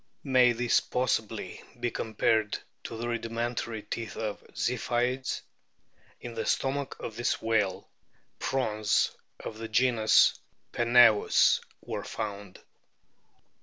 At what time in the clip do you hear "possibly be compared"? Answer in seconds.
0.79-2.57